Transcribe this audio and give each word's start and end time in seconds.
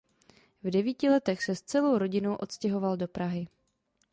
V 0.63 0.71
devíti 0.71 1.09
letech 1.09 1.43
se 1.43 1.55
s 1.55 1.61
celou 1.61 1.97
rodinou 1.97 2.35
odstěhoval 2.35 2.97
do 2.97 3.07
Prahy. 3.07 3.47